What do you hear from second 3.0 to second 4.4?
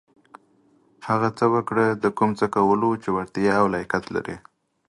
چې وړتېا او لياقت لرٸ.